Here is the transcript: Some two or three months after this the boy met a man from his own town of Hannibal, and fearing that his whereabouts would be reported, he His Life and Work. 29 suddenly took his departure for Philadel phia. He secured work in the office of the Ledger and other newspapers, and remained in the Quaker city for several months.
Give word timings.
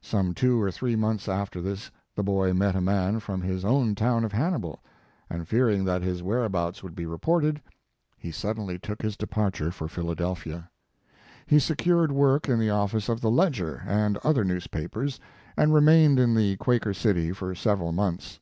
Some 0.00 0.32
two 0.32 0.60
or 0.62 0.70
three 0.70 0.94
months 0.94 1.28
after 1.28 1.60
this 1.60 1.90
the 2.14 2.22
boy 2.22 2.52
met 2.52 2.76
a 2.76 2.80
man 2.80 3.18
from 3.18 3.42
his 3.42 3.64
own 3.64 3.96
town 3.96 4.24
of 4.24 4.30
Hannibal, 4.30 4.80
and 5.28 5.48
fearing 5.48 5.84
that 5.86 6.02
his 6.02 6.22
whereabouts 6.22 6.84
would 6.84 6.94
be 6.94 7.04
reported, 7.04 7.60
he 8.16 8.28
His 8.28 8.44
Life 8.44 8.50
and 8.58 8.58
Work. 8.60 8.66
29 8.76 8.78
suddenly 8.78 8.78
took 8.78 9.02
his 9.02 9.16
departure 9.16 9.70
for 9.72 9.88
Philadel 9.88 10.36
phia. 10.36 10.70
He 11.46 11.58
secured 11.58 12.12
work 12.12 12.48
in 12.48 12.60
the 12.60 12.70
office 12.70 13.08
of 13.08 13.20
the 13.20 13.28
Ledger 13.32 13.82
and 13.88 14.18
other 14.18 14.44
newspapers, 14.44 15.18
and 15.56 15.74
remained 15.74 16.20
in 16.20 16.36
the 16.36 16.54
Quaker 16.58 16.94
city 16.94 17.32
for 17.32 17.52
several 17.56 17.90
months. 17.90 18.38